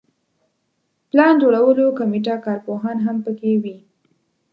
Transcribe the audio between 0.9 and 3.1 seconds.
پلان جوړولو کمیټه کارپوهان